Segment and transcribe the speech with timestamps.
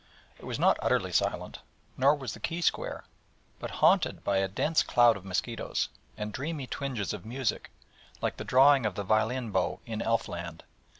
[0.39, 1.59] It was not utterly silent,
[1.95, 3.03] nor was the quay square,
[3.59, 7.69] but haunted by a pretty dense cloud of mosquitoes, and dreamy twinges of music,
[8.19, 10.63] like the drawing of the violin bow in elf land.